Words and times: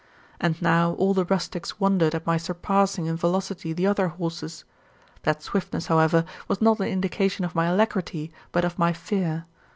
And 0.39 0.59
now 0.63 0.93
all 0.93 1.13
the 1.13 1.25
rustics 1.25 1.79
wondered 1.79 2.15
at 2.15 2.25
my 2.25 2.35
surpassing 2.35 3.05
in 3.05 3.17
velocity 3.17 3.71
the 3.71 3.85
other 3.85 4.07
horses. 4.07 4.65
That 5.21 5.43
swiftness, 5.43 5.85
however, 5.85 6.25
was 6.47 6.59
not 6.59 6.79
an 6.79 6.87
indication 6.87 7.45
of 7.45 7.53
my 7.53 7.67
alacrity, 7.67 8.31
but 8.51 8.65
of 8.65 8.79
my 8.79 8.93
fear. 8.93 9.45